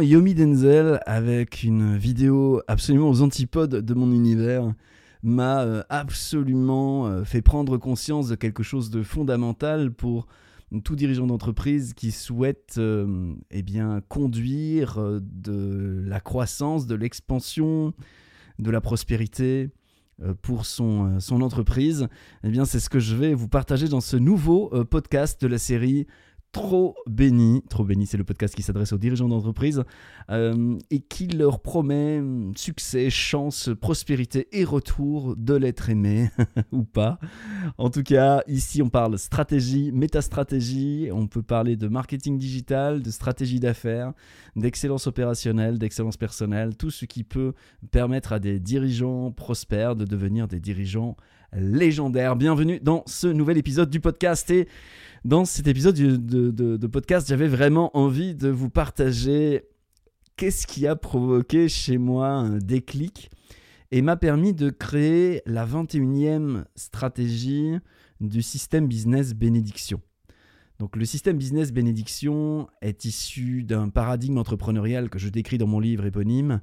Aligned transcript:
Yomi 0.00 0.32
Denzel, 0.32 1.00
avec 1.04 1.64
une 1.64 1.98
vidéo 1.98 2.62
absolument 2.66 3.10
aux 3.10 3.20
antipodes 3.20 3.84
de 3.84 3.94
mon 3.94 4.10
univers, 4.10 4.72
m'a 5.22 5.64
euh, 5.64 5.82
absolument 5.90 7.06
euh, 7.06 7.24
fait 7.24 7.42
prendre 7.42 7.76
conscience 7.76 8.28
de 8.28 8.34
quelque 8.34 8.62
chose 8.62 8.88
de 8.88 9.02
fondamental 9.02 9.92
pour 9.92 10.28
tout 10.82 10.96
dirigeant 10.96 11.26
d'entreprise 11.26 11.92
qui 11.92 12.10
souhaite 12.10 12.76
euh, 12.78 13.34
eh 13.50 13.62
bien, 13.62 14.00
conduire 14.08 14.98
de 15.20 16.02
la 16.06 16.20
croissance, 16.20 16.86
de 16.86 16.94
l'expansion, 16.94 17.92
de 18.58 18.70
la 18.70 18.80
prospérité 18.80 19.68
pour 20.40 20.64
son, 20.64 21.20
son 21.20 21.42
entreprise. 21.42 22.08
Eh 22.44 22.48
bien, 22.48 22.64
c'est 22.64 22.80
ce 22.80 22.88
que 22.88 23.00
je 23.00 23.14
vais 23.14 23.34
vous 23.34 23.48
partager 23.48 23.88
dans 23.88 24.00
ce 24.00 24.16
nouveau 24.16 24.70
podcast 24.84 25.42
de 25.42 25.48
la 25.48 25.58
série 25.58 26.06
Trop 26.52 26.96
béni, 27.06 27.62
Trop 27.70 27.82
béni, 27.82 28.06
c'est 28.06 28.18
le 28.18 28.24
podcast 28.24 28.54
qui 28.54 28.60
s'adresse 28.60 28.92
aux 28.92 28.98
dirigeants 28.98 29.28
d'entreprise 29.28 29.84
euh, 30.28 30.76
et 30.90 31.00
qui 31.00 31.26
leur 31.26 31.60
promet 31.60 32.20
succès, 32.56 33.08
chance, 33.08 33.70
prospérité 33.80 34.48
et 34.52 34.64
retour 34.64 35.34
de 35.34 35.54
l'être 35.54 35.88
aimé 35.88 36.28
ou 36.70 36.84
pas. 36.84 37.18
En 37.78 37.88
tout 37.88 38.02
cas, 38.02 38.42
ici 38.48 38.82
on 38.82 38.90
parle 38.90 39.18
stratégie, 39.18 39.92
métastratégie, 39.92 41.08
on 41.10 41.26
peut 41.26 41.42
parler 41.42 41.76
de 41.76 41.88
marketing 41.88 42.36
digital, 42.36 43.00
de 43.00 43.10
stratégie 43.10 43.58
d'affaires, 43.58 44.12
d'excellence 44.54 45.06
opérationnelle, 45.06 45.78
d'excellence 45.78 46.18
personnelle, 46.18 46.76
tout 46.76 46.90
ce 46.90 47.06
qui 47.06 47.24
peut 47.24 47.54
permettre 47.90 48.34
à 48.34 48.38
des 48.38 48.60
dirigeants 48.60 49.32
prospères 49.32 49.96
de 49.96 50.04
devenir 50.04 50.48
des 50.48 50.60
dirigeants 50.60 51.16
légendaires. 51.54 52.36
Bienvenue 52.36 52.80
dans 52.80 53.02
ce 53.06 53.26
nouvel 53.26 53.58
épisode 53.58 53.90
du 53.90 54.00
podcast 54.00 54.50
et 54.50 54.68
dans 55.24 55.44
cet 55.44 55.68
épisode 55.68 55.94
de, 55.94 56.86
podcast, 56.86 57.28
j'avais 57.28 57.48
vraiment 57.48 57.96
envie 57.96 58.34
de 58.34 58.48
vous 58.48 58.70
partager 58.70 59.62
qu'est-ce 60.36 60.66
qui 60.66 60.86
a 60.86 60.96
provoqué 60.96 61.68
chez 61.68 61.98
moi 61.98 62.28
un 62.28 62.58
déclic 62.58 63.30
et 63.90 64.02
m'a 64.02 64.16
permis 64.16 64.54
de 64.54 64.70
créer 64.70 65.42
la 65.46 65.66
21e 65.66 66.64
stratégie 66.74 67.74
du 68.20 68.42
système 68.42 68.88
business 68.88 69.34
bénédiction. 69.34 70.00
Donc 70.78 70.96
le 70.96 71.04
système 71.04 71.36
business 71.36 71.72
bénédiction 71.72 72.68
est 72.80 73.04
issu 73.04 73.62
d'un 73.62 73.90
paradigme 73.90 74.38
entrepreneurial 74.38 75.10
que 75.10 75.18
je 75.18 75.28
décris 75.28 75.58
dans 75.58 75.66
mon 75.66 75.78
livre 75.78 76.06
éponyme 76.06 76.60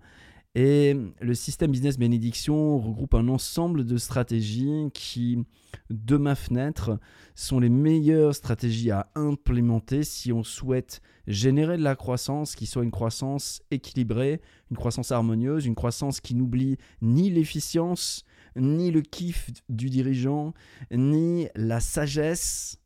et 0.55 0.95
le 1.22 1.33
système 1.36 1.72
business 1.72 2.00
bénédiction 2.00 2.80
regroupe 2.80 3.14
un 3.14 3.28
ensemble 3.28 3.86
de 3.86 3.97
stratégies 3.97 4.89
qui, 4.94 5.45
de 5.91 6.17
ma 6.17 6.33
fenêtre, 6.33 7.00
sont 7.36 7.59
les 7.59 7.69
meilleures 7.69 8.33
stratégies 8.33 8.89
à 8.89 9.11
implémenter 9.14 10.03
si 10.03 10.33
on 10.33 10.44
souhaite 10.44 11.02
générer 11.28 11.78
de 11.78 11.83
la 11.83 11.95
croissance 11.95 12.56
qui 12.56 12.66
soit 12.66 12.83
une 12.83 12.89
croissance 12.91 13.61
équilibrée, 13.69 14.41
une 14.72 14.78
croissance 14.78 15.11
harmonieuse, 15.11 15.67
une 15.67 15.75
croissance 15.75 16.19
qui 16.19 16.33
n'oublie 16.33 16.78
ni 17.02 17.30
l'efficience, 17.30 18.25
ni 18.56 18.89
le 18.89 19.02
kiff 19.02 19.52
du 19.69 19.91
dirigeant, 19.91 20.56
ni 20.91 21.47
la 21.56 21.80
sagesse. 21.80 22.80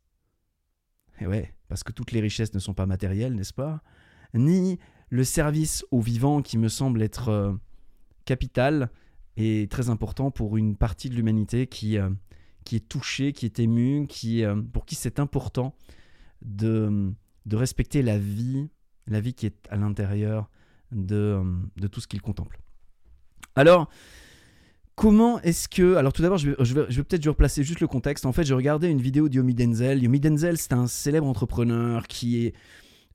Et 1.18 1.26
ouais, 1.26 1.54
parce 1.68 1.82
que 1.82 1.92
toutes 1.92 2.12
les 2.12 2.20
richesses 2.20 2.52
ne 2.52 2.58
sont 2.58 2.74
pas 2.74 2.86
matérielles, 2.86 3.34
n'est-ce 3.34 3.54
pas? 3.54 3.82
Ni 4.34 4.78
le 5.10 5.24
service 5.24 5.84
au 5.90 6.00
vivant 6.00 6.42
qui 6.42 6.58
me 6.58 6.68
semble 6.68 7.02
être 7.02 7.28
euh, 7.28 7.52
capital 8.24 8.90
et 9.36 9.66
très 9.68 9.90
important 9.90 10.30
pour 10.30 10.56
une 10.56 10.76
partie 10.76 11.08
de 11.08 11.14
l'humanité 11.14 11.66
qui, 11.66 11.98
euh, 11.98 12.10
qui 12.64 12.76
est 12.76 12.88
touchée, 12.88 13.32
qui 13.32 13.46
est 13.46 13.58
émue, 13.58 14.06
qui, 14.08 14.44
euh, 14.44 14.60
pour 14.72 14.86
qui 14.86 14.94
c'est 14.94 15.18
important 15.18 15.74
de, 16.42 17.12
de 17.46 17.56
respecter 17.56 18.02
la 18.02 18.18
vie, 18.18 18.68
la 19.06 19.20
vie 19.20 19.34
qui 19.34 19.46
est 19.46 19.68
à 19.70 19.76
l'intérieur 19.76 20.50
de, 20.92 21.42
de 21.76 21.86
tout 21.86 22.00
ce 22.00 22.06
qu'il 22.06 22.22
contemple. 22.22 22.60
Alors, 23.56 23.88
Comment 24.96 25.40
est-ce 25.40 25.68
que... 25.68 25.96
Alors 25.96 26.12
tout 26.12 26.22
d'abord, 26.22 26.38
je 26.38 26.50
vais, 26.50 26.56
je 26.60 26.74
vais, 26.74 27.02
peut-être 27.02 27.26
replacer 27.26 27.64
juste 27.64 27.80
le 27.80 27.88
contexte. 27.88 28.26
En 28.26 28.32
fait, 28.32 28.44
j'ai 28.44 28.54
regardé 28.54 28.88
une 28.88 29.00
vidéo 29.00 29.28
de 29.28 29.34
Yomi 29.34 29.54
Denzel. 29.54 30.02
Yomi 30.02 30.20
Denzel, 30.20 30.56
c'est 30.56 30.72
un 30.72 30.86
célèbre 30.86 31.26
entrepreneur 31.26 32.06
qui 32.06 32.46
est 32.46 32.54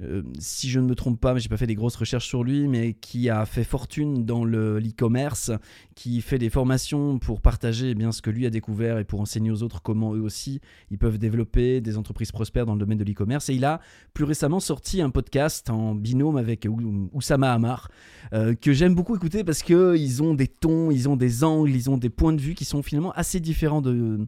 euh, 0.01 0.23
si 0.39 0.69
je 0.69 0.79
ne 0.79 0.85
me 0.85 0.95
trompe 0.95 1.19
pas, 1.19 1.33
mais 1.33 1.39
j'ai 1.39 1.49
pas 1.49 1.57
fait 1.57 1.67
des 1.67 1.75
grosses 1.75 1.97
recherches 1.97 2.27
sur 2.27 2.43
lui, 2.43 2.67
mais 2.67 2.93
qui 2.93 3.29
a 3.29 3.45
fait 3.45 3.65
fortune 3.65 4.25
dans 4.25 4.45
l'e-commerce, 4.45 5.51
qui 5.95 6.21
fait 6.21 6.37
des 6.37 6.49
formations 6.49 7.19
pour 7.19 7.41
partager 7.41 7.89
eh 7.89 7.95
bien 7.95 8.11
ce 8.11 8.21
que 8.21 8.29
lui 8.29 8.45
a 8.45 8.49
découvert 8.49 8.97
et 8.97 9.03
pour 9.03 9.19
enseigner 9.19 9.51
aux 9.51 9.61
autres 9.61 9.81
comment 9.81 10.15
eux 10.15 10.21
aussi 10.21 10.61
ils 10.89 10.97
peuvent 10.97 11.17
développer 11.17 11.81
des 11.81 11.97
entreprises 11.97 12.31
prospères 12.31 12.65
dans 12.65 12.73
le 12.73 12.79
domaine 12.79 12.97
de 12.97 13.03
l'e-commerce. 13.03 13.49
Et 13.49 13.55
il 13.55 13.65
a 13.65 13.81
plus 14.13 14.23
récemment 14.23 14.59
sorti 14.59 15.01
un 15.01 15.09
podcast 15.09 15.69
en 15.69 15.95
binôme 15.95 16.37
avec 16.37 16.67
Oussama 17.13 17.51
Hamar 17.51 17.89
euh, 18.33 18.55
que 18.55 18.73
j'aime 18.73 18.95
beaucoup 18.95 19.15
écouter 19.15 19.43
parce 19.43 19.63
que 19.63 19.95
ils 19.97 20.23
ont 20.23 20.33
des 20.33 20.47
tons, 20.47 20.91
ils 20.91 21.09
ont 21.09 21.15
des 21.15 21.43
angles, 21.43 21.71
ils 21.71 21.89
ont 21.89 21.97
des 21.97 22.09
points 22.09 22.33
de 22.33 22.41
vue 22.41 22.55
qui 22.55 22.65
sont 22.65 22.81
finalement 22.81 23.11
assez 23.13 23.39
différents 23.39 23.81
de, 23.81 24.27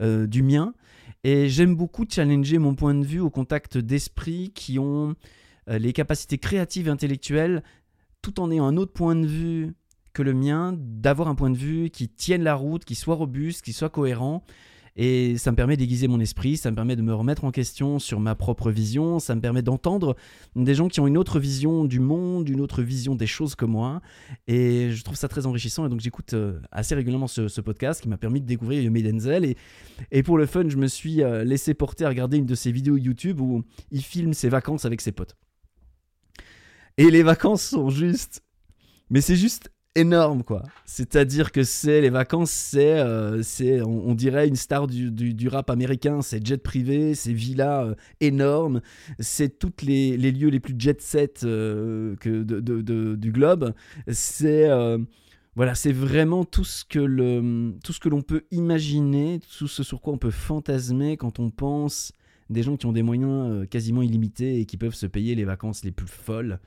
euh, 0.00 0.26
du 0.26 0.42
mien. 0.42 0.74
Et 1.24 1.48
j'aime 1.48 1.74
beaucoup 1.74 2.04
challenger 2.08 2.58
mon 2.58 2.74
point 2.74 2.94
de 2.94 3.04
vue 3.04 3.20
au 3.20 3.30
contact 3.30 3.78
d'esprits 3.78 4.52
qui 4.54 4.78
ont 4.78 5.14
euh, 5.70 5.78
les 5.78 5.94
capacités 5.94 6.36
créatives 6.36 6.86
et 6.88 6.90
intellectuelles, 6.90 7.62
tout 8.20 8.40
en 8.40 8.50
ayant 8.50 8.66
un 8.66 8.76
autre 8.76 8.92
point 8.92 9.16
de 9.16 9.26
vue 9.26 9.74
que 10.12 10.22
le 10.22 10.34
mien, 10.34 10.74
d'avoir 10.78 11.28
un 11.28 11.34
point 11.34 11.50
de 11.50 11.56
vue 11.56 11.88
qui 11.88 12.08
tienne 12.10 12.42
la 12.42 12.54
route, 12.54 12.84
qui 12.84 12.94
soit 12.94 13.14
robuste, 13.14 13.64
qui 13.64 13.72
soit 13.72 13.88
cohérent 13.88 14.44
et 14.96 15.36
ça 15.38 15.50
me 15.50 15.56
permet 15.56 15.76
d'aiguiser 15.76 16.06
mon 16.06 16.20
esprit, 16.20 16.56
ça 16.56 16.70
me 16.70 16.76
permet 16.76 16.94
de 16.94 17.02
me 17.02 17.12
remettre 17.12 17.44
en 17.44 17.50
question 17.50 17.98
sur 17.98 18.20
ma 18.20 18.36
propre 18.36 18.70
vision, 18.70 19.18
ça 19.18 19.34
me 19.34 19.40
permet 19.40 19.62
d'entendre 19.62 20.14
des 20.54 20.74
gens 20.74 20.86
qui 20.86 21.00
ont 21.00 21.08
une 21.08 21.18
autre 21.18 21.40
vision 21.40 21.84
du 21.84 21.98
monde, 21.98 22.48
une 22.48 22.60
autre 22.60 22.80
vision 22.82 23.16
des 23.16 23.26
choses 23.26 23.56
que 23.56 23.64
moi. 23.64 24.00
Et 24.46 24.92
je 24.92 25.02
trouve 25.02 25.16
ça 25.16 25.26
très 25.26 25.46
enrichissant. 25.46 25.84
Et 25.86 25.88
donc 25.88 25.98
j'écoute 25.98 26.34
euh, 26.34 26.60
assez 26.70 26.94
régulièrement 26.94 27.26
ce, 27.26 27.60
podcast 27.60 28.02
qui 28.02 28.08
m'a 28.08 28.18
permis 28.18 28.40
de 28.40 28.46
découvrir 28.46 28.82
Yomi 28.82 29.02
Denzel. 29.02 29.44
Et, 29.44 29.56
et 30.12 30.22
pour 30.22 30.38
le 30.38 30.46
fun, 30.46 30.68
je 30.68 30.76
me 30.76 30.86
suis 30.86 31.22
euh, 31.22 31.42
laissé 31.42 31.74
porter 31.74 32.04
à 32.04 32.08
regarder 32.08 32.36
une 32.36 32.46
de 32.46 32.54
ses 32.54 32.70
vidéos 32.70 32.96
YouTube 32.96 33.40
où 33.40 33.64
il 33.90 34.02
filme 34.02 34.32
ses 34.32 34.48
vacances 34.48 34.84
avec 34.84 35.00
ses 35.00 35.12
potes. 35.12 35.34
Et 36.98 37.10
les 37.10 37.24
vacances 37.24 37.62
sont 37.62 37.90
juste... 37.90 38.42
Mais 39.10 39.20
c'est 39.20 39.36
juste 39.36 39.70
énorme 39.94 40.42
quoi. 40.42 40.62
C'est-à-dire 40.84 41.52
que 41.52 41.62
c'est 41.62 42.00
les 42.00 42.10
vacances, 42.10 42.50
c'est, 42.50 42.98
euh, 42.98 43.42
c'est 43.42 43.82
on, 43.82 44.14
dirait 44.14 44.48
une 44.48 44.56
star 44.56 44.86
du, 44.86 45.10
du, 45.10 45.48
rap 45.48 45.70
américain, 45.70 46.22
c'est 46.22 46.44
jet 46.44 46.62
privé, 46.62 47.14
c'est 47.14 47.32
villas 47.32 47.88
euh, 47.88 47.94
énormes, 48.20 48.80
c'est 49.18 49.58
tous 49.58 49.84
les, 49.84 50.16
les, 50.16 50.32
lieux 50.32 50.48
les 50.48 50.60
plus 50.60 50.74
jet 50.76 51.00
set 51.00 51.42
euh, 51.44 52.16
que 52.16 52.42
de, 52.42 52.60
de, 52.60 53.14
du 53.14 53.32
globe. 53.32 53.72
C'est 54.08 54.68
voilà, 55.56 55.76
c'est 55.76 55.92
vraiment 55.92 56.44
tout 56.44 56.64
ce 56.64 56.84
que 56.84 56.98
le 56.98 57.74
tout 57.84 57.92
ce 57.92 58.00
que 58.00 58.08
l'on 58.08 58.22
peut 58.22 58.44
imaginer, 58.50 59.38
tout 59.56 59.68
ce 59.68 59.84
sur 59.84 60.00
quoi 60.00 60.12
on 60.12 60.18
peut 60.18 60.32
fantasmer 60.32 61.16
quand 61.16 61.38
on 61.38 61.50
pense 61.50 62.12
des 62.50 62.62
gens 62.62 62.76
qui 62.76 62.86
ont 62.86 62.92
des 62.92 63.04
moyens 63.04 63.66
quasiment 63.68 64.02
illimités 64.02 64.60
et 64.60 64.66
qui 64.66 64.76
peuvent 64.76 64.94
se 64.94 65.06
payer 65.06 65.36
les 65.36 65.44
vacances 65.44 65.84
les 65.84 65.92
plus 65.92 66.08
folles 66.08 66.58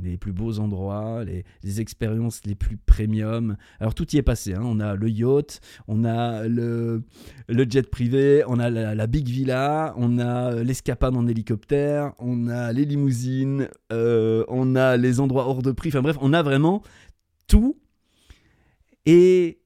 les 0.00 0.16
plus 0.16 0.32
beaux 0.32 0.58
endroits, 0.58 1.24
les, 1.24 1.80
expériences 1.80 2.40
les 2.44 2.54
plus 2.54 2.76
premium. 2.76 3.56
Alors 3.80 3.94
tout 3.94 4.08
y 4.14 4.18
est 4.18 4.22
passé. 4.22 4.54
Hein. 4.54 4.62
On 4.64 4.80
a 4.80 4.94
le 4.94 5.08
yacht, 5.08 5.60
on 5.88 6.04
a 6.04 6.46
le, 6.46 7.02
jet 7.48 7.88
privé, 7.88 8.42
on 8.46 8.58
a 8.58 8.70
la, 8.70 9.06
big 9.06 9.28
villa, 9.28 9.94
on 9.96 10.18
a 10.18 10.62
l'escapade 10.62 11.16
en 11.16 11.26
hélicoptère, 11.26 12.12
on 12.18 12.48
a 12.48 12.72
les 12.72 12.84
limousines, 12.84 13.68
euh, 13.92 14.44
on 14.48 14.76
a 14.76 14.96
les 14.96 15.20
endroits 15.20 15.46
hors 15.46 15.62
de 15.62 15.72
prix. 15.72 15.90
Enfin 15.90 16.02
bref, 16.02 16.16
on 16.20 16.32
a 16.32 16.42
vraiment 16.42 16.82
tout. 17.46 17.78
Et 19.06 19.60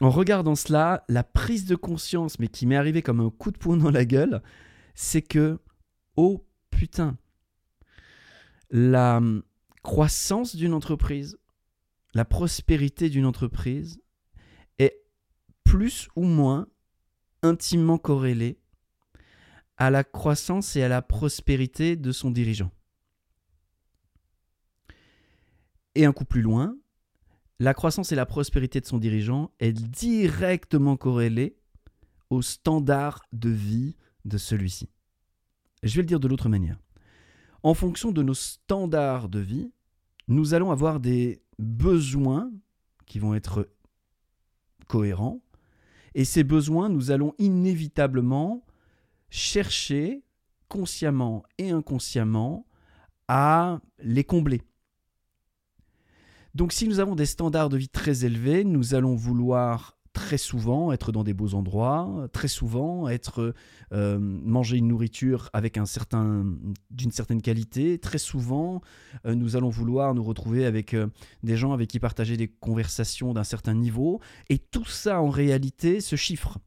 en 0.00 0.10
regardant 0.10 0.54
cela, 0.54 1.04
la 1.08 1.22
prise 1.22 1.66
de 1.66 1.76
conscience, 1.76 2.38
mais 2.38 2.48
qui 2.48 2.66
m'est 2.66 2.76
arrivée 2.76 3.02
comme 3.02 3.20
un 3.20 3.30
coup 3.30 3.50
de 3.50 3.58
poing 3.58 3.76
dans 3.76 3.90
la 3.90 4.04
gueule, 4.04 4.42
c'est 4.94 5.22
que, 5.22 5.58
oh 6.16 6.46
putain, 6.70 7.16
la, 8.70 9.20
croissance 9.82 10.56
d'une 10.56 10.74
entreprise, 10.74 11.38
la 12.14 12.24
prospérité 12.24 13.08
d'une 13.08 13.26
entreprise 13.26 14.00
est 14.78 15.02
plus 15.64 16.08
ou 16.16 16.24
moins 16.24 16.66
intimement 17.42 17.98
corrélée 17.98 18.60
à 19.76 19.90
la 19.90 20.04
croissance 20.04 20.76
et 20.76 20.82
à 20.82 20.88
la 20.88 21.02
prospérité 21.02 21.96
de 21.96 22.12
son 22.12 22.30
dirigeant. 22.30 22.70
Et 25.94 26.04
un 26.04 26.12
coup 26.12 26.24
plus 26.24 26.42
loin, 26.42 26.76
la 27.58 27.74
croissance 27.74 28.12
et 28.12 28.14
la 28.14 28.26
prospérité 28.26 28.80
de 28.80 28.86
son 28.86 28.98
dirigeant 28.98 29.50
est 29.58 29.72
directement 29.72 30.96
corrélée 30.96 31.56
au 32.28 32.42
standard 32.42 33.22
de 33.32 33.50
vie 33.50 33.96
de 34.24 34.38
celui-ci. 34.38 34.88
Je 35.82 35.94
vais 35.96 36.02
le 36.02 36.06
dire 36.06 36.20
de 36.20 36.28
l'autre 36.28 36.48
manière 36.48 36.78
en 37.62 37.74
fonction 37.74 38.12
de 38.12 38.22
nos 38.22 38.34
standards 38.34 39.28
de 39.28 39.40
vie, 39.40 39.72
nous 40.28 40.54
allons 40.54 40.70
avoir 40.70 41.00
des 41.00 41.42
besoins 41.58 42.50
qui 43.06 43.18
vont 43.18 43.34
être 43.34 43.68
cohérents. 44.86 45.40
Et 46.14 46.24
ces 46.24 46.44
besoins, 46.44 46.88
nous 46.88 47.10
allons 47.10 47.34
inévitablement 47.38 48.64
chercher 49.28 50.24
consciemment 50.68 51.44
et 51.58 51.70
inconsciemment 51.70 52.66
à 53.28 53.80
les 53.98 54.24
combler. 54.24 54.62
Donc 56.54 56.72
si 56.72 56.88
nous 56.88 56.98
avons 56.98 57.14
des 57.14 57.26
standards 57.26 57.68
de 57.68 57.76
vie 57.76 57.88
très 57.88 58.24
élevés, 58.24 58.64
nous 58.64 58.94
allons 58.94 59.14
vouloir 59.14 59.99
très 60.12 60.38
souvent 60.38 60.92
être 60.92 61.12
dans 61.12 61.22
des 61.22 61.34
beaux 61.34 61.54
endroits, 61.54 62.28
très 62.32 62.48
souvent 62.48 63.08
être 63.08 63.54
euh, 63.92 64.18
manger 64.18 64.76
une 64.76 64.88
nourriture 64.88 65.50
avec 65.52 65.78
un 65.78 65.86
certain 65.86 66.44
d'une 66.90 67.12
certaine 67.12 67.40
qualité, 67.42 67.98
très 67.98 68.18
souvent 68.18 68.80
euh, 69.26 69.34
nous 69.34 69.56
allons 69.56 69.68
vouloir 69.68 70.14
nous 70.14 70.24
retrouver 70.24 70.66
avec 70.66 70.94
euh, 70.94 71.06
des 71.42 71.56
gens 71.56 71.72
avec 71.72 71.88
qui 71.88 72.00
partager 72.00 72.36
des 72.36 72.48
conversations 72.48 73.32
d'un 73.32 73.44
certain 73.44 73.74
niveau 73.74 74.20
et 74.48 74.58
tout 74.58 74.84
ça 74.84 75.20
en 75.20 75.30
réalité 75.30 76.00
se 76.00 76.16
chiffre. 76.16 76.58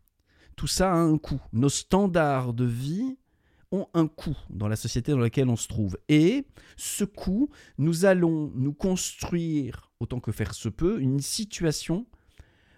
Tout 0.55 0.67
ça 0.67 0.93
a 0.93 0.97
un 0.97 1.17
coût. 1.17 1.41
Nos 1.51 1.69
standards 1.69 2.53
de 2.53 2.65
vie 2.65 3.17
ont 3.71 3.87
un 3.95 4.07
coût 4.07 4.37
dans 4.51 4.67
la 4.67 4.75
société 4.75 5.11
dans 5.11 5.17
laquelle 5.17 5.49
on 5.49 5.55
se 5.55 5.67
trouve. 5.67 5.97
Et 6.07 6.45
ce 6.77 7.03
coût, 7.03 7.49
nous 7.79 8.05
allons 8.05 8.51
nous 8.55 8.73
construire, 8.73 9.91
autant 9.99 10.19
que 10.19 10.31
faire 10.31 10.53
se 10.53 10.69
peut, 10.69 11.01
une 11.01 11.19
situation 11.19 12.05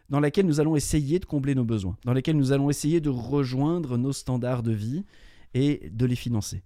dans 0.10 0.20
laquelle 0.20 0.46
nous 0.46 0.60
allons 0.60 0.76
essayer 0.76 1.20
de 1.20 1.26
combler 1.26 1.56
nos 1.56 1.66
besoins, 1.66 1.98
dans 2.06 2.14
laquelle 2.14 2.38
nous 2.38 2.52
allons 2.52 2.70
essayer 2.70 3.02
de 3.02 3.10
rejoindre 3.10 3.98
nos 3.98 4.14
standards 4.14 4.64
de 4.64 4.72
vie 4.72 5.04
et 5.54 5.90
de 5.92 6.06
les 6.06 6.16
financer. 6.16 6.64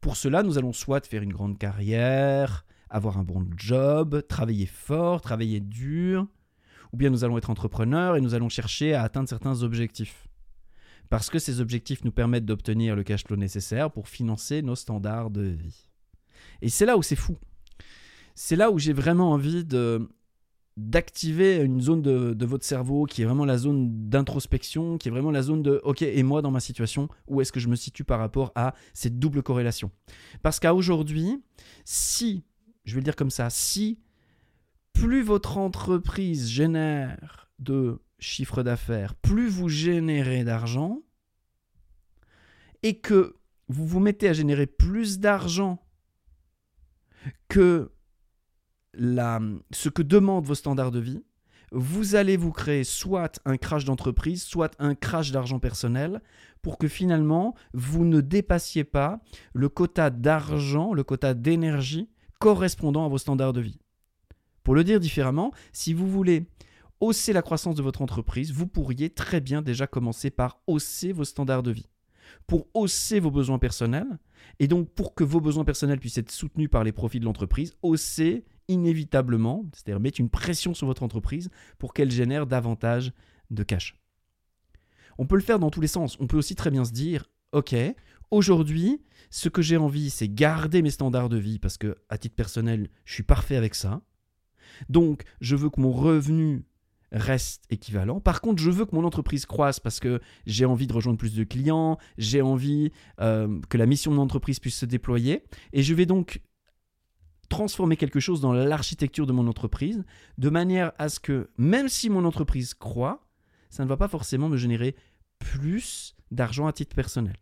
Pour 0.00 0.16
cela, 0.16 0.42
nous 0.42 0.56
allons 0.56 0.72
soit 0.72 1.06
faire 1.06 1.22
une 1.22 1.32
grande 1.32 1.58
carrière, 1.58 2.64
avoir 2.88 3.18
un 3.18 3.24
bon 3.24 3.46
job, 3.56 4.22
travailler 4.28 4.66
fort, 4.66 5.20
travailler 5.20 5.60
dur, 5.60 6.26
ou 6.92 6.96
bien 6.96 7.10
nous 7.10 7.24
allons 7.24 7.38
être 7.38 7.50
entrepreneurs 7.50 8.16
et 8.16 8.20
nous 8.20 8.34
allons 8.34 8.48
chercher 8.48 8.94
à 8.94 9.02
atteindre 9.02 9.28
certains 9.28 9.62
objectifs 9.62 10.26
parce 11.10 11.28
que 11.28 11.40
ces 11.40 11.60
objectifs 11.60 12.04
nous 12.04 12.12
permettent 12.12 12.46
d'obtenir 12.46 12.96
le 12.96 13.02
cash 13.02 13.24
flow 13.24 13.36
nécessaire 13.36 13.90
pour 13.90 14.08
financer 14.08 14.62
nos 14.62 14.76
standards 14.76 15.30
de 15.30 15.42
vie. 15.42 15.90
Et 16.62 16.68
c'est 16.68 16.86
là 16.86 16.96
où 16.96 17.02
c'est 17.02 17.16
fou. 17.16 17.36
C'est 18.36 18.56
là 18.56 18.70
où 18.70 18.78
j'ai 18.78 18.92
vraiment 18.92 19.32
envie 19.32 19.64
de 19.64 20.08
d'activer 20.76 21.56
une 21.56 21.80
zone 21.80 22.00
de, 22.00 22.32
de, 22.32 22.46
votre 22.46 22.64
cerveau 22.64 23.04
qui 23.04 23.22
est 23.22 23.24
vraiment 23.24 23.44
la 23.44 23.58
zone 23.58 24.08
d'introspection, 24.08 24.98
qui 24.98 25.08
est 25.08 25.10
vraiment 25.10 25.30
la 25.30 25.42
zone 25.42 25.62
de 25.62 25.80
OK, 25.84 26.02
et 26.02 26.22
moi 26.22 26.42
dans 26.42 26.50
ma 26.50 26.60
situation, 26.60 27.08
où 27.26 27.40
est-ce 27.40 27.52
que 27.52 27.60
je 27.60 27.68
me 27.68 27.76
situe 27.76 28.04
par 28.04 28.18
rapport 28.18 28.52
à 28.54 28.74
cette 28.94 29.18
double 29.18 29.42
corrélation? 29.42 29.90
Parce 30.42 30.60
qu'à 30.60 30.74
aujourd'hui, 30.74 31.42
si, 31.84 32.44
je 32.84 32.94
vais 32.94 33.00
le 33.00 33.04
dire 33.04 33.16
comme 33.16 33.30
ça, 33.30 33.50
si 33.50 33.98
plus 34.92 35.22
votre 35.22 35.58
entreprise 35.58 36.48
génère 36.48 37.50
de 37.58 38.00
chiffre 38.18 38.62
d'affaires, 38.62 39.14
plus 39.14 39.48
vous 39.48 39.68
générez 39.68 40.44
d'argent, 40.44 41.02
et 42.82 42.98
que 42.98 43.36
vous 43.68 43.86
vous 43.86 44.00
mettez 44.00 44.28
à 44.28 44.32
générer 44.32 44.66
plus 44.66 45.18
d'argent 45.18 45.84
que 47.48 47.92
ce 48.94 49.88
que 49.88 50.02
demandent 50.02 50.46
vos 50.46 50.54
standards 50.54 50.90
de 50.90 51.00
vie, 51.00 51.22
vous 51.72 52.16
allez 52.16 52.36
vous 52.36 52.50
créer 52.50 52.82
soit 52.82 53.40
un 53.44 53.56
crash 53.56 53.84
d'entreprise, 53.84 54.42
soit 54.42 54.74
un 54.80 54.94
crash 54.94 55.30
d'argent 55.30 55.60
personnel, 55.60 56.20
pour 56.62 56.78
que 56.78 56.88
finalement 56.88 57.54
vous 57.72 58.04
ne 58.04 58.20
dépassiez 58.20 58.84
pas 58.84 59.20
le 59.54 59.68
quota 59.68 60.10
d'argent, 60.10 60.92
le 60.92 61.04
quota 61.04 61.32
d'énergie 61.34 62.08
correspondant 62.38 63.04
à 63.04 63.08
vos 63.08 63.18
standards 63.18 63.52
de 63.52 63.60
vie. 63.60 63.78
Pour 64.64 64.74
le 64.74 64.84
dire 64.84 65.00
différemment, 65.00 65.52
si 65.72 65.94
vous 65.94 66.08
voulez 66.08 66.46
hausser 67.00 67.32
la 67.32 67.42
croissance 67.42 67.76
de 67.76 67.82
votre 67.82 68.02
entreprise, 68.02 68.52
vous 68.52 68.66
pourriez 68.66 69.10
très 69.10 69.40
bien 69.40 69.62
déjà 69.62 69.86
commencer 69.86 70.30
par 70.30 70.60
hausser 70.66 71.12
vos 71.12 71.24
standards 71.24 71.62
de 71.62 71.70
vie. 71.70 71.88
Pour 72.46 72.68
hausser 72.74 73.20
vos 73.20 73.30
besoins 73.30 73.58
personnels, 73.58 74.18
et 74.58 74.68
donc 74.68 74.90
pour 74.90 75.14
que 75.14 75.24
vos 75.24 75.40
besoins 75.40 75.64
personnels 75.64 75.98
puissent 75.98 76.18
être 76.18 76.30
soutenus 76.30 76.68
par 76.70 76.84
les 76.84 76.92
profits 76.92 77.20
de 77.20 77.24
l'entreprise, 77.24 77.74
hausser 77.82 78.44
inévitablement, 78.70 79.66
c'est-à-dire 79.72 80.00
mettre 80.00 80.20
une 80.20 80.30
pression 80.30 80.74
sur 80.74 80.86
votre 80.86 81.02
entreprise 81.02 81.50
pour 81.78 81.92
qu'elle 81.92 82.10
génère 82.10 82.46
davantage 82.46 83.12
de 83.50 83.62
cash. 83.62 83.96
On 85.18 85.26
peut 85.26 85.36
le 85.36 85.42
faire 85.42 85.58
dans 85.58 85.70
tous 85.70 85.80
les 85.80 85.88
sens. 85.88 86.16
On 86.20 86.26
peut 86.26 86.38
aussi 86.38 86.54
très 86.54 86.70
bien 86.70 86.84
se 86.84 86.92
dire, 86.92 87.30
ok, 87.52 87.74
aujourd'hui, 88.30 89.02
ce 89.30 89.48
que 89.48 89.62
j'ai 89.62 89.76
envie, 89.76 90.10
c'est 90.10 90.28
garder 90.28 90.82
mes 90.82 90.90
standards 90.90 91.28
de 91.28 91.36
vie 91.36 91.58
parce 91.58 91.76
que, 91.76 91.98
à 92.08 92.16
titre 92.16 92.36
personnel, 92.36 92.88
je 93.04 93.14
suis 93.14 93.22
parfait 93.22 93.56
avec 93.56 93.74
ça. 93.74 94.02
Donc, 94.88 95.24
je 95.40 95.56
veux 95.56 95.68
que 95.68 95.80
mon 95.80 95.92
revenu 95.92 96.64
reste 97.12 97.64
équivalent. 97.70 98.20
Par 98.20 98.40
contre, 98.40 98.62
je 98.62 98.70
veux 98.70 98.86
que 98.86 98.94
mon 98.94 99.04
entreprise 99.04 99.46
croisse 99.46 99.80
parce 99.80 100.00
que 100.00 100.20
j'ai 100.46 100.64
envie 100.64 100.86
de 100.86 100.92
rejoindre 100.92 101.18
plus 101.18 101.34
de 101.34 101.44
clients, 101.44 101.98
j'ai 102.18 102.40
envie 102.40 102.92
euh, 103.20 103.60
que 103.68 103.76
la 103.76 103.86
mission 103.86 104.12
de 104.12 104.16
mon 104.16 104.22
entreprise 104.22 104.60
puisse 104.60 104.76
se 104.76 104.86
déployer. 104.86 105.44
Et 105.72 105.82
je 105.82 105.94
vais 105.94 106.06
donc 106.06 106.40
transformer 107.50 107.98
quelque 107.98 108.20
chose 108.20 108.40
dans 108.40 108.54
l'architecture 108.54 109.26
de 109.26 109.32
mon 109.32 109.46
entreprise 109.46 110.04
de 110.38 110.48
manière 110.48 110.92
à 110.96 111.10
ce 111.10 111.20
que 111.20 111.50
même 111.58 111.90
si 111.90 112.08
mon 112.08 112.24
entreprise 112.24 112.72
croît, 112.72 113.26
ça 113.68 113.84
ne 113.84 113.88
va 113.88 113.98
pas 113.98 114.08
forcément 114.08 114.48
me 114.48 114.56
générer 114.56 114.96
plus 115.38 116.16
d'argent 116.30 116.66
à 116.66 116.72
titre 116.72 116.96
personnel. 116.96 117.36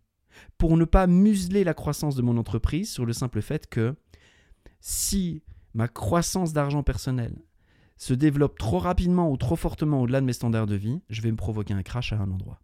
Pour 0.57 0.77
ne 0.77 0.85
pas 0.85 1.07
museler 1.07 1.63
la 1.63 1.75
croissance 1.75 2.17
de 2.17 2.23
mon 2.23 2.37
entreprise 2.37 2.91
sur 2.91 3.07
le 3.07 3.13
simple 3.13 3.43
fait 3.43 3.69
que 3.69 3.95
si 4.81 5.43
ma 5.75 5.89
croissance 5.89 6.53
d'argent 6.53 6.83
personnel 6.83 7.37
se 7.97 8.15
développe 8.15 8.59
trop 8.59 8.79
rapidement 8.79 9.31
ou 9.31 9.37
trop 9.37 9.57
fortement 9.57 10.01
au-delà 10.01 10.21
de 10.21 10.27
mes 10.27 10.33
standards 10.33 10.67
de 10.67 10.77
vie, 10.77 11.03
je 11.11 11.21
vais 11.21 11.31
me 11.31 11.37
provoquer 11.37 11.75
un 11.75 11.83
crash 11.83 12.13
à 12.13 12.17
un 12.17 12.31
endroit. 12.31 12.61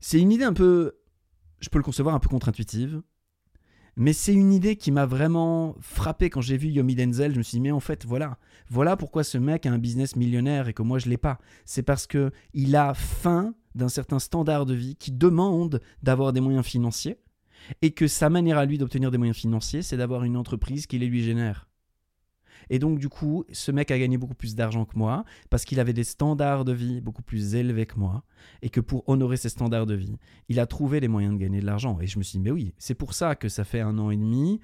C'est 0.00 0.20
une 0.20 0.30
idée 0.30 0.44
un 0.44 0.52
peu, 0.52 0.98
je 1.60 1.68
peux 1.68 1.78
le 1.78 1.84
concevoir 1.84 2.14
un 2.14 2.18
peu 2.18 2.28
contre-intuitive, 2.28 3.02
mais 3.96 4.12
c'est 4.12 4.32
une 4.32 4.52
idée 4.52 4.76
qui 4.76 4.90
m'a 4.90 5.06
vraiment 5.06 5.76
frappé 5.80 6.30
quand 6.30 6.40
j'ai 6.40 6.56
vu 6.56 6.68
Yomi 6.68 6.94
Denzel. 6.94 7.32
Je 7.32 7.38
me 7.38 7.42
suis 7.42 7.56
dit, 7.56 7.60
mais 7.60 7.70
en 7.70 7.80
fait, 7.80 8.06
voilà, 8.06 8.38
voilà 8.68 8.96
pourquoi 8.96 9.24
ce 9.24 9.38
mec 9.38 9.66
a 9.66 9.72
un 9.72 9.78
business 9.78 10.16
millionnaire 10.16 10.68
et 10.68 10.72
que 10.72 10.82
moi 10.82 10.98
je 10.98 11.08
l'ai 11.08 11.18
pas. 11.18 11.38
C'est 11.64 11.82
parce 11.82 12.06
que 12.06 12.30
il 12.54 12.74
a 12.76 12.94
faim 12.94 13.54
d'un 13.74 13.88
certain 13.88 14.18
standard 14.18 14.66
de 14.66 14.74
vie 14.74 14.96
qui 14.96 15.12
demande 15.12 15.80
d'avoir 16.02 16.32
des 16.32 16.40
moyens 16.40 16.64
financiers 16.64 17.18
et 17.80 17.92
que 17.92 18.06
sa 18.06 18.30
manière 18.30 18.58
à 18.58 18.64
lui 18.64 18.78
d'obtenir 18.78 19.10
des 19.10 19.18
moyens 19.18 19.36
financiers, 19.36 19.82
c'est 19.82 19.96
d'avoir 19.96 20.24
une 20.24 20.36
entreprise 20.36 20.86
qui 20.86 20.98
les 20.98 21.06
lui 21.06 21.22
génère. 21.22 21.68
Et 22.70 22.78
donc, 22.78 22.98
du 22.98 23.08
coup, 23.08 23.44
ce 23.52 23.70
mec 23.70 23.90
a 23.90 23.98
gagné 23.98 24.18
beaucoup 24.18 24.34
plus 24.34 24.54
d'argent 24.54 24.84
que 24.84 24.96
moi 24.96 25.24
parce 25.50 25.64
qu'il 25.64 25.80
avait 25.80 25.92
des 25.92 26.04
standards 26.04 26.64
de 26.64 26.72
vie 26.72 27.00
beaucoup 27.00 27.22
plus 27.22 27.54
élevés 27.54 27.86
que 27.86 27.98
moi. 27.98 28.24
Et 28.62 28.70
que 28.70 28.80
pour 28.80 29.08
honorer 29.08 29.36
ces 29.36 29.48
standards 29.48 29.86
de 29.86 29.94
vie, 29.94 30.16
il 30.48 30.60
a 30.60 30.66
trouvé 30.66 31.00
les 31.00 31.08
moyens 31.08 31.34
de 31.34 31.38
gagner 31.38 31.60
de 31.60 31.66
l'argent. 31.66 31.98
Et 32.00 32.06
je 32.06 32.18
me 32.18 32.24
suis 32.24 32.38
dit, 32.38 32.44
mais 32.44 32.50
oui, 32.50 32.74
c'est 32.78 32.94
pour 32.94 33.14
ça 33.14 33.34
que 33.34 33.48
ça 33.48 33.64
fait 33.64 33.80
un 33.80 33.98
an 33.98 34.10
et 34.10 34.16
demi 34.16 34.60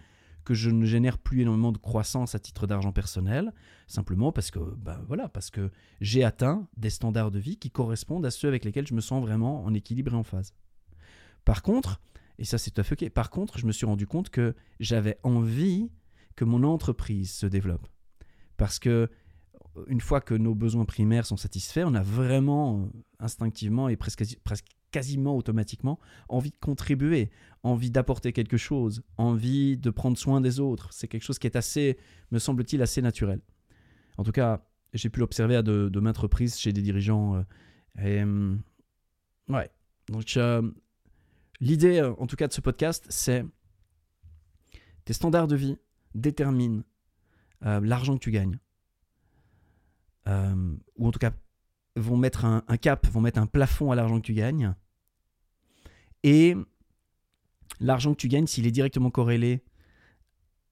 que 0.48 0.54
je 0.54 0.70
ne 0.70 0.86
génère 0.86 1.18
plus 1.18 1.42
énormément 1.42 1.72
de 1.72 1.78
croissance 1.78 2.34
à 2.34 2.38
titre 2.38 2.66
d'argent 2.66 2.90
personnel, 2.90 3.52
simplement 3.86 4.32
parce 4.32 4.50
que, 4.50 4.58
bah 4.58 4.98
voilà, 5.06 5.28
parce 5.28 5.50
que 5.50 5.70
j'ai 6.00 6.24
atteint 6.24 6.66
des 6.78 6.88
standards 6.88 7.30
de 7.30 7.38
vie 7.38 7.58
qui 7.58 7.70
correspondent 7.70 8.24
à 8.24 8.30
ceux 8.30 8.48
avec 8.48 8.64
lesquels 8.64 8.86
je 8.86 8.94
me 8.94 9.02
sens 9.02 9.20
vraiment 9.20 9.62
en 9.64 9.74
équilibre 9.74 10.14
et 10.14 10.16
en 10.16 10.22
phase. 10.22 10.54
Par 11.44 11.62
contre, 11.62 12.00
et 12.38 12.44
ça 12.44 12.56
c'est 12.56 12.70
tout 12.70 12.80
à 12.80 12.84
ok, 12.90 13.10
par 13.10 13.28
contre, 13.28 13.58
je 13.58 13.66
me 13.66 13.72
suis 13.72 13.84
rendu 13.84 14.06
compte 14.06 14.30
que 14.30 14.54
j'avais 14.80 15.18
envie 15.22 15.90
que 16.34 16.46
mon 16.46 16.62
entreprise 16.62 17.30
se 17.30 17.44
développe. 17.44 17.86
Parce 18.58 18.78
que 18.78 19.08
une 19.86 20.00
fois 20.00 20.20
que 20.20 20.34
nos 20.34 20.54
besoins 20.54 20.84
primaires 20.84 21.24
sont 21.24 21.36
satisfaits, 21.36 21.84
on 21.86 21.94
a 21.94 22.02
vraiment 22.02 22.82
euh, 22.82 22.98
instinctivement 23.20 23.88
et 23.88 23.96
presque, 23.96 24.24
quasiment 24.90 25.36
automatiquement 25.36 25.98
envie 26.28 26.50
de 26.50 26.56
contribuer, 26.56 27.30
envie 27.62 27.90
d'apporter 27.90 28.32
quelque 28.32 28.56
chose, 28.56 29.02
envie 29.16 29.76
de 29.78 29.90
prendre 29.90 30.18
soin 30.18 30.40
des 30.40 30.60
autres. 30.60 30.92
C'est 30.92 31.08
quelque 31.08 31.22
chose 31.22 31.38
qui 31.38 31.46
est 31.46 31.56
assez, 31.56 31.96
me 32.30 32.38
semble-t-il, 32.38 32.82
assez 32.82 33.00
naturel. 33.00 33.40
En 34.16 34.24
tout 34.24 34.32
cas, 34.32 34.66
j'ai 34.92 35.08
pu 35.08 35.20
l'observer 35.20 35.56
à 35.56 35.62
de, 35.62 36.00
maintes 36.00 36.18
reprises 36.18 36.58
chez 36.58 36.72
des 36.72 36.82
dirigeants. 36.82 37.44
Euh, 38.00 38.22
hum, 38.22 38.60
ouais. 39.48 39.70
Donc, 40.08 40.36
euh, 40.36 40.68
l'idée, 41.60 42.02
en 42.02 42.26
tout 42.26 42.36
cas, 42.36 42.48
de 42.48 42.52
ce 42.52 42.60
podcast, 42.60 43.06
c'est 43.08 43.44
tes 45.04 45.12
standards 45.12 45.46
de 45.46 45.56
vie, 45.56 45.76
détermine 46.14 46.82
euh, 47.64 47.80
l'argent 47.82 48.14
que 48.14 48.22
tu 48.22 48.30
gagnes. 48.30 48.58
Euh, 50.26 50.76
ou 50.96 51.08
en 51.08 51.10
tout 51.10 51.18
cas, 51.18 51.32
vont 51.96 52.16
mettre 52.16 52.44
un, 52.44 52.60
cap, 52.76 53.06
vont 53.08 53.20
mettre 53.20 53.40
un 53.40 53.46
plafond 53.46 53.90
à 53.90 53.96
l'argent 53.96 54.20
que 54.20 54.26
tu 54.26 54.34
gagnes. 54.34 54.74
Et 56.22 56.54
l'argent 57.80 58.12
que 58.12 58.18
tu 58.18 58.28
gagnes, 58.28 58.46
s'il 58.46 58.66
est 58.66 58.70
directement 58.70 59.10
corrélé 59.10 59.64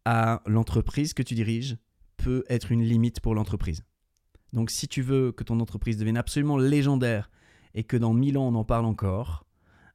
à 0.04 0.42
l'entreprise 0.46 1.14
que 1.14 1.22
tu 1.22 1.34
diriges, 1.34 1.76
peut 2.16 2.44
être 2.48 2.70
une 2.70 2.82
limite 2.82 3.20
pour 3.20 3.34
l'entreprise. 3.34 3.82
Donc 4.52 4.70
si 4.70 4.86
tu 4.86 5.02
veux 5.02 5.32
que 5.32 5.42
ton 5.42 5.58
entreprise 5.60 5.96
devienne 5.96 6.16
absolument 6.16 6.56
légendaire 6.56 7.30
et 7.74 7.82
que 7.84 7.96
dans 7.96 8.14
1000 8.14 8.38
ans 8.38 8.46
on 8.48 8.54
en 8.54 8.64
parle 8.64 8.84
encore, 8.84 9.46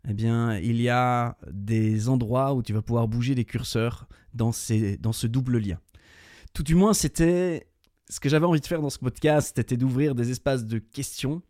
eh 0.07 0.13
bien, 0.13 0.57
il 0.57 0.81
y 0.81 0.89
a 0.89 1.37
des 1.51 2.09
endroits 2.09 2.53
où 2.53 2.63
tu 2.63 2.73
vas 2.73 2.81
pouvoir 2.81 3.07
bouger 3.07 3.35
des 3.35 3.45
curseurs 3.45 4.07
dans, 4.33 4.51
ces, 4.51 4.97
dans 4.97 5.13
ce 5.13 5.27
double 5.27 5.59
lien. 5.59 5.79
Tout 6.53 6.63
du 6.63 6.75
moins, 6.75 6.93
c'était 6.93 7.67
ce 8.09 8.19
que 8.19 8.27
j'avais 8.27 8.45
envie 8.45 8.59
de 8.59 8.65
faire 8.65 8.81
dans 8.81 8.89
ce 8.89 8.99
podcast, 8.99 9.53
c'était 9.55 9.77
d'ouvrir 9.77 10.15
des 10.15 10.31
espaces 10.31 10.65
de 10.65 10.79
questions, 10.79 11.41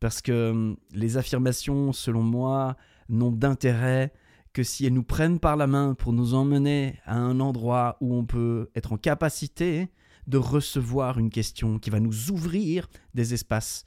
parce 0.00 0.20
que 0.20 0.50
hum, 0.50 0.76
les 0.90 1.16
affirmations, 1.16 1.92
selon 1.92 2.22
moi, 2.22 2.76
n'ont 3.08 3.30
d'intérêt 3.30 4.12
que 4.52 4.64
si 4.64 4.84
elles 4.84 4.92
nous 4.92 5.04
prennent 5.04 5.38
par 5.38 5.56
la 5.56 5.66
main 5.66 5.94
pour 5.94 6.12
nous 6.12 6.34
emmener 6.34 6.98
à 7.04 7.16
un 7.16 7.40
endroit 7.40 7.96
où 8.00 8.14
on 8.14 8.24
peut 8.24 8.70
être 8.74 8.92
en 8.92 8.96
capacité 8.96 9.88
de 10.26 10.38
recevoir 10.38 11.18
une 11.18 11.30
question 11.30 11.78
qui 11.78 11.90
va 11.90 12.00
nous 12.00 12.30
ouvrir 12.30 12.88
des 13.14 13.34
espaces 13.34 13.84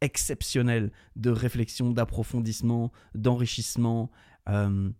exceptionnels 0.00 0.92
de 1.16 1.30
réflexion, 1.30 1.90
d'approfondissement, 1.90 2.92
d'enrichissement. 3.14 4.10
Euh, 4.48 4.90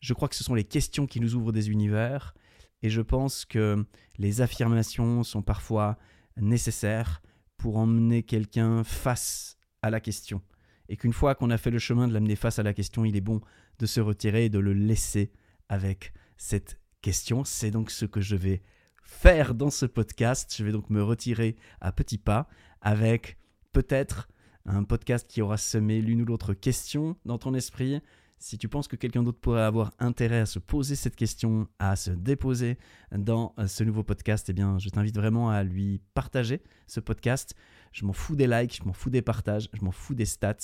je 0.00 0.14
crois 0.14 0.28
que 0.28 0.36
ce 0.36 0.44
sont 0.44 0.54
les 0.54 0.64
questions 0.64 1.06
qui 1.06 1.20
nous 1.20 1.34
ouvrent 1.34 1.52
des 1.52 1.70
univers 1.70 2.34
et 2.82 2.90
je 2.90 3.00
pense 3.00 3.44
que 3.44 3.84
les 4.18 4.40
affirmations 4.40 5.24
sont 5.24 5.42
parfois 5.42 5.98
nécessaires 6.36 7.22
pour 7.56 7.78
emmener 7.78 8.22
quelqu'un 8.22 8.84
face 8.84 9.56
à 9.82 9.90
la 9.90 10.00
question. 10.00 10.42
Et 10.88 10.96
qu'une 10.96 11.12
fois 11.12 11.34
qu'on 11.34 11.50
a 11.50 11.58
fait 11.58 11.70
le 11.70 11.78
chemin 11.78 12.06
de 12.06 12.12
l'amener 12.12 12.36
face 12.36 12.58
à 12.58 12.62
la 12.62 12.74
question, 12.74 13.04
il 13.04 13.16
est 13.16 13.20
bon 13.20 13.40
de 13.78 13.86
se 13.86 14.00
retirer 14.00 14.46
et 14.46 14.50
de 14.50 14.58
le 14.58 14.72
laisser 14.72 15.32
avec 15.68 16.12
cette 16.36 16.78
question. 17.02 17.44
C'est 17.44 17.70
donc 17.70 17.90
ce 17.90 18.04
que 18.04 18.20
je 18.20 18.36
vais 18.36 18.62
faire 19.02 19.54
dans 19.54 19.70
ce 19.70 19.86
podcast. 19.86 20.54
Je 20.56 20.64
vais 20.64 20.72
donc 20.72 20.90
me 20.90 21.02
retirer 21.02 21.56
à 21.80 21.92
petits 21.92 22.18
pas 22.18 22.48
avec 22.80 23.38
peut-être 23.72 24.28
un 24.64 24.84
podcast 24.84 25.28
qui 25.28 25.42
aura 25.42 25.56
semé 25.56 26.00
l'une 26.00 26.22
ou 26.22 26.24
l'autre 26.24 26.54
question 26.54 27.16
dans 27.24 27.38
ton 27.38 27.54
esprit, 27.54 28.00
si 28.38 28.58
tu 28.58 28.68
penses 28.68 28.88
que 28.88 28.96
quelqu'un 28.96 29.22
d'autre 29.22 29.40
pourrait 29.40 29.62
avoir 29.62 29.92
intérêt 29.98 30.40
à 30.40 30.46
se 30.46 30.58
poser 30.58 30.94
cette 30.94 31.16
question, 31.16 31.68
à 31.78 31.96
se 31.96 32.10
déposer 32.10 32.78
dans 33.12 33.54
euh, 33.58 33.66
ce 33.66 33.82
nouveau 33.82 34.02
podcast, 34.02 34.48
eh 34.48 34.52
bien, 34.52 34.78
je 34.78 34.88
t'invite 34.90 35.16
vraiment 35.16 35.50
à 35.50 35.62
lui 35.62 36.00
partager 36.14 36.62
ce 36.86 37.00
podcast. 37.00 37.54
Je 37.92 38.04
m'en 38.04 38.12
fous 38.12 38.36
des 38.36 38.46
likes, 38.46 38.76
je 38.82 38.84
m'en 38.86 38.92
fous 38.92 39.10
des 39.10 39.22
partages, 39.22 39.68
je 39.72 39.84
m'en 39.84 39.90
fous 39.90 40.14
des 40.14 40.26
stats. 40.26 40.56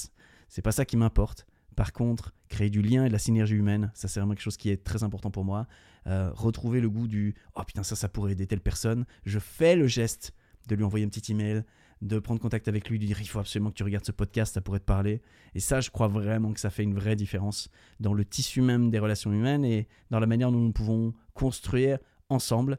C'est 0.48 0.62
pas 0.62 0.72
ça 0.72 0.84
qui 0.84 0.96
m'importe. 0.96 1.46
Par 1.74 1.92
contre, 1.92 2.34
créer 2.48 2.68
du 2.68 2.82
lien 2.82 3.04
et 3.04 3.08
de 3.08 3.12
la 3.12 3.18
synergie 3.18 3.54
humaine, 3.54 3.90
ça 3.94 4.06
c'est 4.06 4.20
vraiment 4.20 4.34
quelque 4.34 4.42
chose 4.42 4.58
qui 4.58 4.68
est 4.68 4.84
très 4.84 5.02
important 5.02 5.30
pour 5.30 5.44
moi. 5.44 5.66
Euh, 6.06 6.30
retrouver 6.34 6.80
le 6.80 6.90
goût 6.90 7.08
du 7.08 7.34
oh 7.54 7.62
putain 7.64 7.82
ça 7.82 7.96
ça 7.96 8.08
pourrait 8.08 8.32
aider 8.32 8.46
telle 8.46 8.60
personne. 8.60 9.06
Je 9.24 9.38
fais 9.38 9.76
le 9.76 9.86
geste 9.86 10.34
de 10.68 10.74
lui 10.74 10.84
envoyer 10.84 11.06
un 11.06 11.08
petit 11.08 11.32
email, 11.32 11.64
de 12.02 12.18
prendre 12.18 12.40
contact 12.40 12.66
avec 12.66 12.90
lui, 12.90 12.98
de 12.98 13.06
dire 13.06 13.20
il 13.20 13.28
faut 13.28 13.38
absolument 13.38 13.70
que 13.70 13.76
tu 13.76 13.84
regardes 13.84 14.04
ce 14.04 14.12
podcast, 14.12 14.54
ça 14.54 14.60
pourrait 14.60 14.80
te 14.80 14.84
parler. 14.84 15.22
Et 15.54 15.60
ça, 15.60 15.80
je 15.80 15.88
crois 15.90 16.08
vraiment 16.08 16.52
que 16.52 16.58
ça 16.58 16.68
fait 16.68 16.82
une 16.82 16.94
vraie 16.94 17.14
différence 17.14 17.70
dans 18.00 18.12
le 18.12 18.24
tissu 18.24 18.60
même 18.60 18.90
des 18.90 18.98
relations 18.98 19.32
humaines 19.32 19.64
et 19.64 19.88
dans 20.10 20.18
la 20.18 20.26
manière 20.26 20.50
dont 20.50 20.58
nous 20.58 20.72
pouvons 20.72 21.14
construire 21.32 21.98
ensemble. 22.28 22.78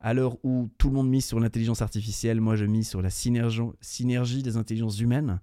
À 0.00 0.14
l'heure 0.14 0.38
où 0.42 0.70
tout 0.78 0.88
le 0.88 0.94
monde 0.94 1.08
mise 1.08 1.26
sur 1.26 1.38
l'intelligence 1.38 1.82
artificielle, 1.82 2.40
moi 2.40 2.56
je 2.56 2.64
mise 2.64 2.88
sur 2.88 3.02
la 3.02 3.10
synergie, 3.10 4.42
des 4.42 4.56
intelligences 4.56 5.00
humaines 5.00 5.40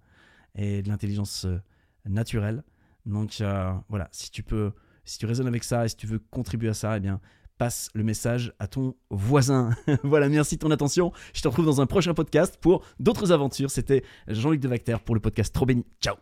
et 0.56 0.82
de 0.82 0.90
l'intelligence 0.90 1.46
euh, 1.46 1.60
naturelle. 2.06 2.64
Donc 3.06 3.42
euh, 3.42 3.74
voilà, 3.90 4.10
si 4.12 4.32
tu 4.32 4.42
peux, 4.42 4.72
si 5.06 5.20
tu 5.20 5.28
raisonnes 5.28 5.48
avec 5.48 5.64
ça 5.64 5.86
et 5.86 5.90
si 5.90 5.98
tu 5.98 6.08
veux 6.08 6.20
contribuer 6.20 6.70
à 6.70 6.74
ça, 6.74 6.98
eh 6.98 7.00
bien 7.00 7.20
passe 7.64 7.90
le 7.94 8.04
message 8.04 8.52
à 8.60 8.68
ton 8.68 8.94
voisin. 9.10 9.70
voilà, 10.04 10.28
merci 10.28 10.56
de 10.56 10.60
ton 10.60 10.72
attention. 10.72 11.14
Je 11.34 11.42
te 11.42 11.48
retrouve 11.48 11.66
dans 11.66 11.80
un 11.80 11.86
prochain 11.86 12.14
podcast 12.14 12.58
pour 12.60 12.84
d'autres 13.00 13.32
aventures. 13.32 13.72
C'était 13.72 14.04
Jean-Luc 14.28 14.60
Devacter 14.60 14.98
pour 15.06 15.16
le 15.16 15.22
podcast 15.22 15.56
Trop 15.56 15.66
Béni. 15.66 15.86
Ciao 16.02 16.16